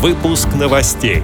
[0.00, 1.22] Выпуск новостей.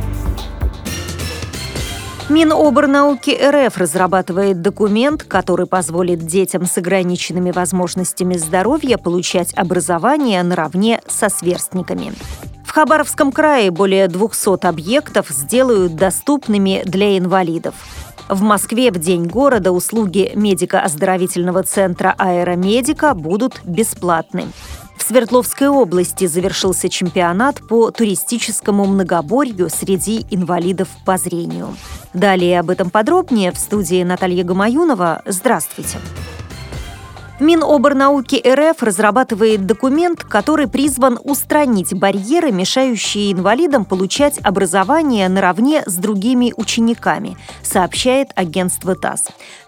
[2.29, 11.31] Миноборнауки РФ разрабатывает документ, который позволит детям с ограниченными возможностями здоровья получать образование наравне со
[11.31, 12.13] сверстниками.
[12.67, 17.75] В Хабаровском крае более 200 объектов сделают доступными для инвалидов.
[18.29, 24.49] В Москве в День города услуги медико-оздоровительного центра «Аэромедика» будут бесплатны.
[25.07, 31.77] Свердловской области завершился чемпионат по туристическому многоборью среди инвалидов по зрению.
[32.13, 35.23] Далее об этом подробнее в студии Наталья Гамаюнова.
[35.25, 35.99] Здравствуйте.
[37.39, 46.55] Миноборнауки РФ разрабатывает документ, который призван устранить барьеры, мешающие инвалидам получать образование наравне с другими
[46.57, 49.25] учениками, сообщает агентство ТАСС.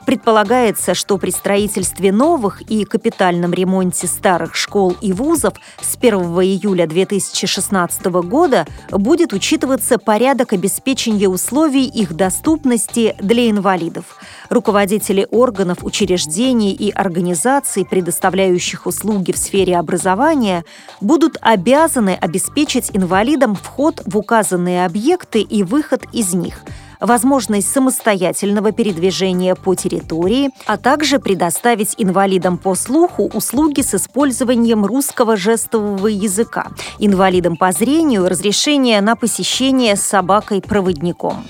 [0.07, 6.87] Предполагается, что при строительстве новых и капитальном ремонте старых школ и вузов с 1 июля
[6.87, 14.17] 2016 года будет учитываться порядок обеспечения условий их доступности для инвалидов.
[14.49, 20.65] Руководители органов, учреждений и организаций, предоставляющих услуги в сфере образования,
[21.01, 26.63] будут обязаны обеспечить инвалидам вход в указанные объекты и выход из них–
[27.01, 35.37] возможность самостоятельного передвижения по территории, а также предоставить инвалидам по слуху услуги с использованием русского
[35.37, 41.45] жестового языка, инвалидам по зрению разрешение на посещение с собакой-проводником.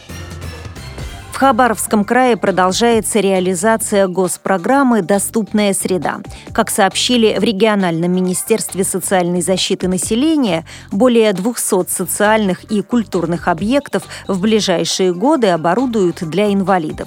[1.39, 6.17] Хабаровском крае продолжается реализация госпрограммы «Доступная среда».
[6.53, 14.41] Как сообщили в региональном министерстве социальной защиты населения, более 200 социальных и культурных объектов в
[14.41, 17.07] ближайшие годы оборудуют для инвалидов.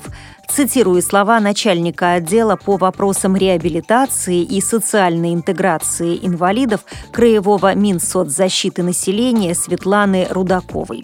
[0.49, 10.25] Цитирую слова начальника отдела по вопросам реабилитации и социальной интеграции инвалидов Краевого Минсоцзащиты населения Светланы
[10.29, 11.03] Рудаковой.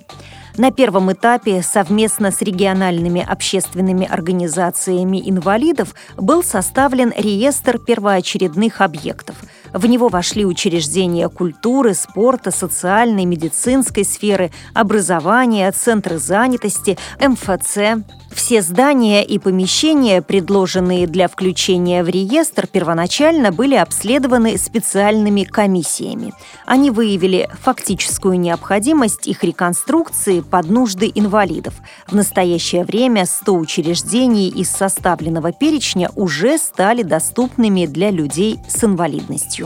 [0.58, 9.36] На первом этапе совместно с региональными общественными организациями инвалидов был составлен реестр первоочередных объектов.
[9.74, 19.24] В него вошли учреждения культуры, спорта, социальной, медицинской сферы, образования, центры занятости, МФЦ, все здания
[19.24, 26.34] и помещения, предложенные для включения в реестр, первоначально были обследованы специальными комиссиями.
[26.66, 31.74] Они выявили фактическую необходимость их реконструкции под нужды инвалидов.
[32.06, 39.57] В настоящее время 100 учреждений из составленного перечня уже стали доступными для людей с инвалидностью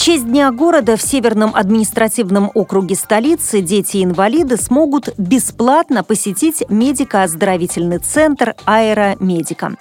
[0.00, 9.76] честь Дня города в Северном административном округе столицы дети-инвалиды смогут бесплатно посетить медико-оздоровительный центр «Аэромедика».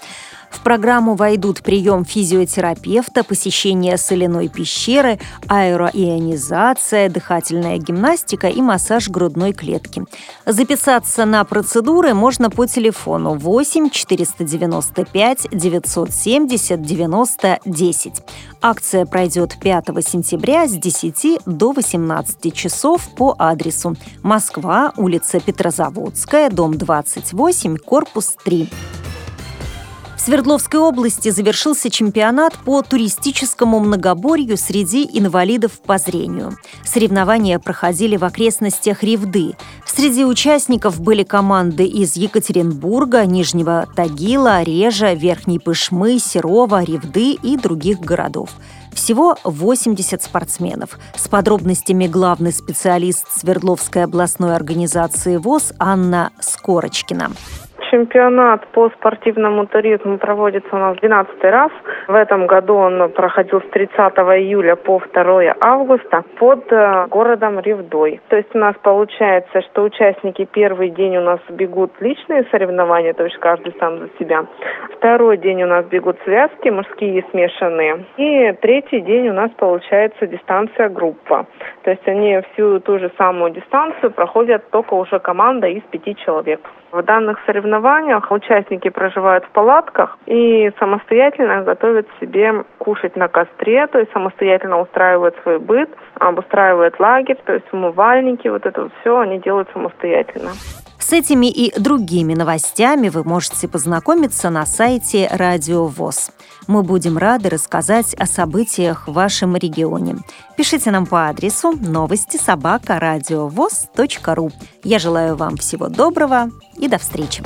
[0.50, 10.06] В программу войдут прием физиотерапевта, посещение соляной пещеры, аэроионизация, дыхательная гимнастика и массаж грудной клетки.
[10.46, 18.14] Записаться на процедуры можно по телефону 8 495 970 90 10.
[18.62, 26.78] Акция пройдет 5 сентября с 10 до 18 часов по адресу Москва, улица Петрозаводская, дом
[26.78, 28.68] 28, корпус 3.
[30.30, 36.56] Свердловской области завершился чемпионат по туристическому многоборью среди инвалидов по зрению.
[36.86, 39.56] Соревнования проходили в окрестностях Ревды.
[39.88, 48.00] Среди участников были команды из Екатеринбурга, Нижнего Тагила, Режа, Верхней Пышмы, Серова, Ревды и других
[48.00, 48.52] городов.
[48.94, 51.00] Всего 80 спортсменов.
[51.16, 57.32] С подробностями главный специалист Свердловской областной организации ВОЗ Анна Скорочкина.
[57.92, 61.72] Чемпионат по спортивному туризму проводится у нас 12 раз.
[62.08, 63.98] В этом году он проходил с 30
[64.38, 68.22] июля по 2 августа под э, городом Ревдой.
[68.28, 73.24] То есть у нас получается, что участники первый день у нас бегут личные соревнования, то
[73.24, 74.46] есть каждый сам за себя.
[74.98, 78.06] Второй день у нас бегут связки, мужские и смешанные.
[78.18, 81.48] И третий день у нас получается дистанция группа.
[81.84, 86.60] То есть они всю ту же самую дистанцию проходят только уже команда из пяти человек.
[86.92, 87.40] В данных
[87.80, 94.82] соревнованиях участники проживают в палатках и самостоятельно готовят себе кушать на костре, то есть самостоятельно
[94.82, 95.90] устраивают свой быт,
[96.20, 100.52] обустраивают лагерь, то есть умывальники, вот это вот все они делают самостоятельно.
[101.00, 106.32] С этими и другими новостями вы можете познакомиться на сайте Радио ВОЗ.
[106.68, 110.18] Мы будем рады рассказать о событиях в вашем регионе.
[110.56, 113.00] Пишите нам по адресу новости собака
[114.36, 114.52] ру.
[114.84, 117.44] Я желаю вам всего доброго и до встречи.